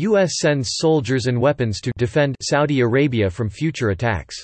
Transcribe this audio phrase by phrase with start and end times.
[0.00, 0.34] U.S.
[0.38, 4.36] sends soldiers and weapons to defend Saudi Arabia from future attacks.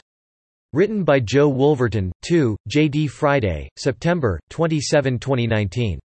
[0.73, 3.07] Written by Joe Wolverton, 2, J.D.
[3.07, 6.01] Friday, September, 27, 2019.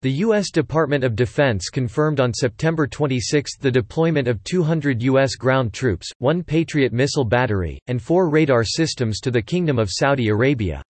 [0.00, 0.50] The U.S.
[0.50, 5.36] Department of Defense confirmed on September 26 the deployment of 200 U.S.
[5.36, 10.26] ground troops, one Patriot missile battery, and four radar systems to the Kingdom of Saudi
[10.26, 10.82] Arabia.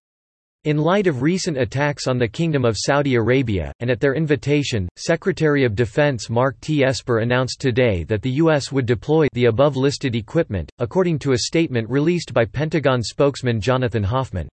[0.64, 4.88] In light of recent attacks on the Kingdom of Saudi Arabia, and at their invitation,
[4.94, 6.84] Secretary of Defense Mark T.
[6.84, 8.70] Esper announced today that the U.S.
[8.70, 14.48] would deploy the above-listed equipment, according to a statement released by Pentagon spokesman Jonathan Hoffman.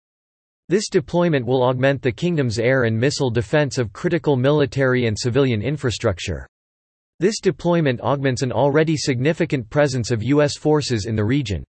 [0.67, 5.61] This deployment will augment the kingdom's air and missile defense of critical military and civilian
[5.61, 6.47] infrastructure.
[7.19, 10.57] This deployment augments an already significant presence of U.S.
[10.57, 11.63] forces in the region.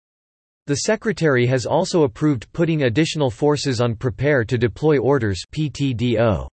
[0.67, 6.45] The Secretary has also approved putting additional forces on Prepare to Deploy Orders PTDO.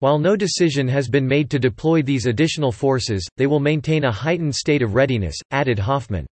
[0.00, 4.12] While no decision has been made to deploy these additional forces, they will maintain a
[4.12, 6.26] heightened state of readiness, added Hoffman.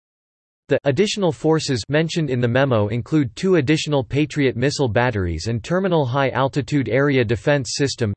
[0.67, 6.05] The additional forces mentioned in the memo include two additional Patriot missile batteries and Terminal
[6.05, 8.13] High Altitude Area Defense System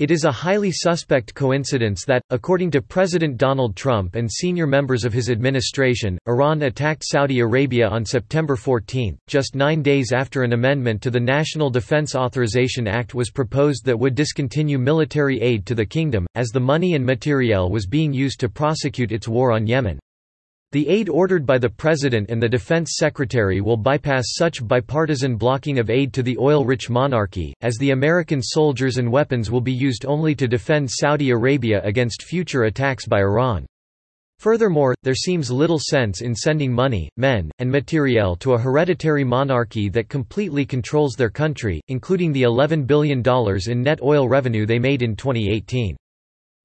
[0.00, 5.04] It is a highly suspect coincidence that, according to President Donald Trump and senior members
[5.04, 10.54] of his administration, Iran attacked Saudi Arabia on September 14, just nine days after an
[10.54, 15.74] amendment to the National Defense Authorization Act was proposed that would discontinue military aid to
[15.74, 19.66] the kingdom, as the money and materiel was being used to prosecute its war on
[19.66, 20.00] Yemen.
[20.72, 25.80] The aid ordered by the President and the Defense Secretary will bypass such bipartisan blocking
[25.80, 30.06] of aid to the oil-rich monarchy, as the American soldiers and weapons will be used
[30.06, 33.66] only to defend Saudi Arabia against future attacks by Iran.
[34.38, 39.88] Furthermore, there seems little sense in sending money, men, and materiel to a hereditary monarchy
[39.88, 43.24] that completely controls their country, including the $11 billion
[43.66, 45.96] in net oil revenue they made in 2018.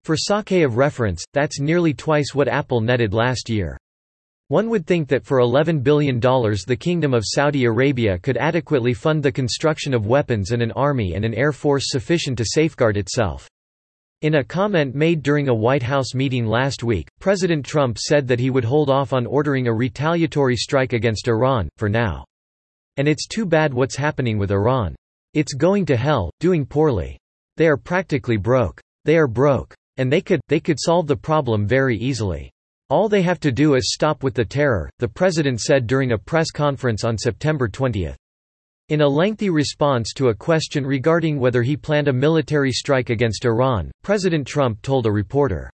[0.03, 3.79] For sake of reference, that's nearly twice what Apple netted last year.
[4.49, 9.23] One would think that for $11 billion the Kingdom of Saudi Arabia could adequately fund
[9.23, 13.49] the construction of weapons and an army and an air force sufficient to safeguard itself.
[14.21, 18.39] In a comment made during a White House meeting last week, President Trump said that
[18.39, 22.23] he would hold off on ordering a retaliatory strike against Iran, for now.
[22.97, 24.95] And it's too bad what's happening with Iran.
[25.33, 27.17] It's going to hell, doing poorly.
[27.57, 28.79] They are practically broke.
[29.05, 29.73] They are broke.
[29.97, 32.51] And they could, they could solve the problem very easily.
[32.91, 36.17] All they have to do is stop with the terror, the president said during a
[36.19, 38.09] press conference on September 20.
[38.89, 43.43] In a lengthy response to a question regarding whether he planned a military strike against
[43.43, 45.71] Iran, President Trump told a reporter,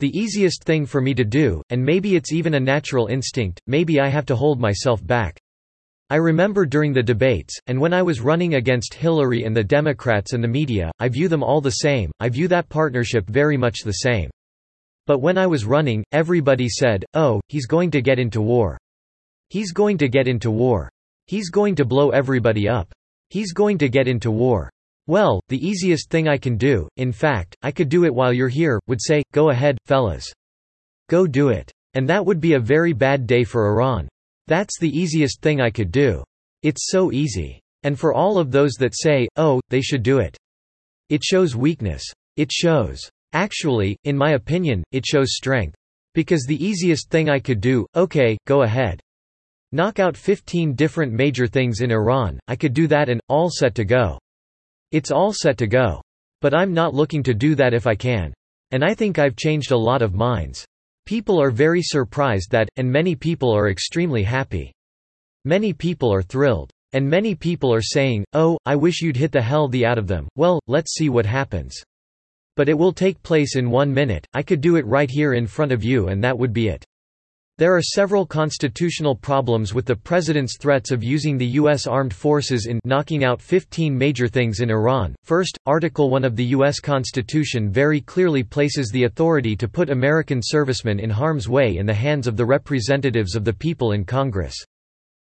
[0.00, 4.00] The easiest thing for me to do, and maybe it's even a natural instinct, maybe
[4.00, 5.38] I have to hold myself back.
[6.10, 10.32] I remember during the debates, and when I was running against Hillary and the Democrats
[10.32, 13.82] and the media, I view them all the same, I view that partnership very much
[13.84, 14.28] the same.
[15.06, 18.78] But when I was running, everybody said, oh, he's going to get into war.
[19.48, 20.88] He's going to get into war.
[21.26, 22.92] He's going to blow everybody up.
[23.30, 24.70] He's going to get into war.
[25.08, 28.48] Well, the easiest thing I can do, in fact, I could do it while you're
[28.48, 30.32] here, would say, go ahead, fellas.
[31.08, 31.72] Go do it.
[31.94, 34.08] And that would be a very bad day for Iran.
[34.46, 36.22] That's the easiest thing I could do.
[36.62, 37.60] It's so easy.
[37.82, 40.36] And for all of those that say, oh, they should do it.
[41.08, 42.04] It shows weakness.
[42.36, 45.74] It shows Actually, in my opinion, it shows strength.
[46.14, 49.00] Because the easiest thing I could do, okay, go ahead.
[49.72, 53.74] Knock out 15 different major things in Iran, I could do that and, all set
[53.76, 54.18] to go.
[54.90, 56.02] It's all set to go.
[56.42, 58.34] But I'm not looking to do that if I can.
[58.72, 60.66] And I think I've changed a lot of minds.
[61.06, 64.72] People are very surprised that, and many people are extremely happy.
[65.46, 66.70] Many people are thrilled.
[66.92, 70.06] And many people are saying, oh, I wish you'd hit the hell the out of
[70.06, 71.82] them, well, let's see what happens.
[72.56, 75.46] But it will take place in one minute, I could do it right here in
[75.46, 76.84] front of you and that would be it.
[77.58, 81.86] There are several constitutional problems with the president's threats of using the U.S.
[81.86, 85.14] armed forces in knocking out 15 major things in Iran.
[85.22, 86.80] First, Article 1 of the U.S.
[86.80, 91.94] Constitution very clearly places the authority to put American servicemen in harm's way in the
[91.94, 94.56] hands of the representatives of the people in Congress.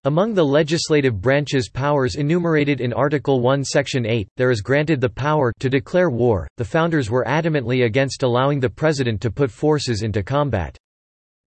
[0.04, 5.08] Among the legislative branch's powers enumerated in Article 1 Section 8, there is granted the
[5.08, 6.46] power to declare war.
[6.56, 10.78] The founders were adamantly against allowing the president to put forces into combat.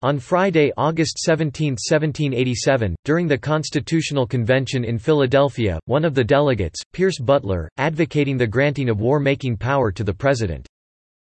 [0.01, 6.81] On Friday, August 17, 1787, during the Constitutional Convention in Philadelphia, one of the delegates,
[6.91, 10.67] Pierce Butler, advocating the granting of war-making power to the president.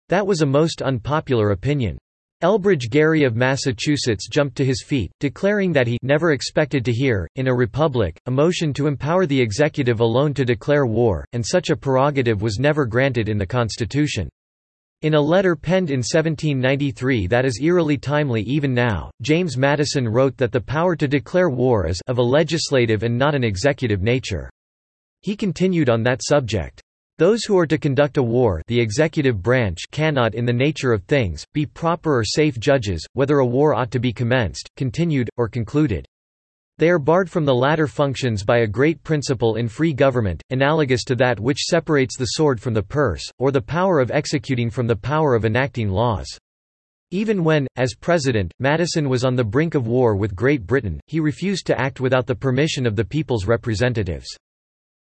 [0.08, 1.98] That was a most unpopular opinion.
[2.42, 7.28] Elbridge Gerry of Massachusetts jumped to his feet, declaring that he never expected to hear,
[7.36, 11.68] in a republic, a motion to empower the executive alone to declare war, and such
[11.68, 14.26] a prerogative was never granted in the Constitution.
[15.02, 20.38] In a letter penned in 1793 that is eerily timely even now, James Madison wrote
[20.38, 24.48] that the power to declare war is of a legislative and not an executive nature.
[25.20, 26.80] He continued on that subject.
[27.20, 31.02] Those who are to conduct a war the executive branch cannot in the nature of
[31.02, 35.46] things, be proper or safe judges, whether a war ought to be commenced, continued, or
[35.46, 36.06] concluded.
[36.78, 41.04] They are barred from the latter functions by a great principle in free government, analogous
[41.04, 44.86] to that which separates the sword from the purse, or the power of executing from
[44.86, 46.38] the power of enacting laws.
[47.10, 51.20] Even when, as president, Madison was on the brink of war with Great Britain, he
[51.20, 54.38] refused to act without the permission of the people's representatives.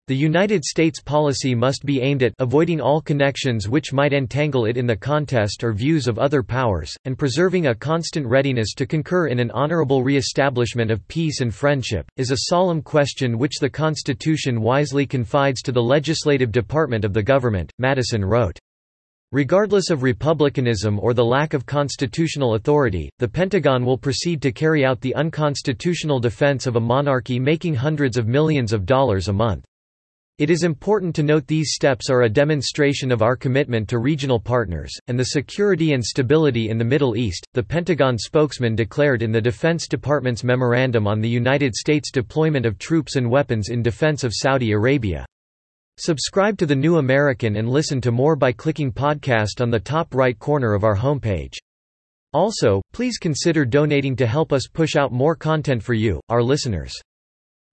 [0.08, 4.78] The United States policy must be aimed at avoiding all connections which might entangle it
[4.78, 9.26] in the contest or views of other powers, and preserving a constant readiness to concur
[9.26, 14.62] in an honorable re-establishment of peace and friendship, is a solemn question which the Constitution
[14.62, 18.58] wisely confides to the legislative department of the government, Madison wrote.
[19.32, 24.86] Regardless of republicanism or the lack of constitutional authority, the Pentagon will proceed to carry
[24.86, 29.66] out the unconstitutional defense of a monarchy making hundreds of millions of dollars a month.
[30.38, 34.38] It is important to note these steps are a demonstration of our commitment to regional
[34.38, 39.32] partners, and the security and stability in the Middle East, the Pentagon spokesman declared in
[39.32, 44.22] the Defense Department's memorandum on the United States deployment of troops and weapons in defense
[44.22, 45.26] of Saudi Arabia.
[45.96, 50.14] Subscribe to The New American and listen to more by clicking podcast on the top
[50.14, 51.54] right corner of our homepage.
[52.32, 56.94] Also, please consider donating to help us push out more content for you, our listeners.